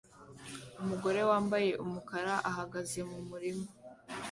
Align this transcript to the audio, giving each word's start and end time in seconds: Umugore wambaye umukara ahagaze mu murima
Umugore 0.81 1.19
wambaye 1.29 1.69
umukara 1.83 2.33
ahagaze 2.49 2.99
mu 3.09 3.19
murima 3.29 3.65